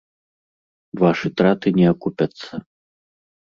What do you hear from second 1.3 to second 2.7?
траты не акупяцца.